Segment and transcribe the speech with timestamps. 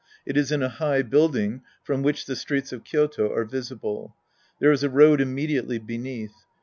[0.25, 4.15] It is in a high build ing from which the streets of Kyoto are visible.
[4.59, 6.33] There is a road immediately beneath.